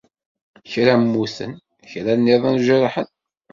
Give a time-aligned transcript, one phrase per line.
[0.71, 1.53] Kra mmuten,
[1.89, 3.09] kra nniḍen jerḥen.